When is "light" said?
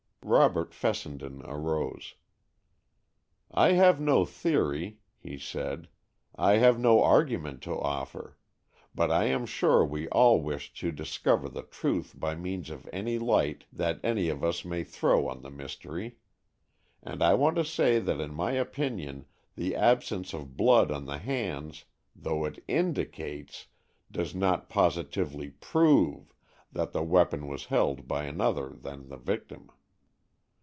13.17-13.65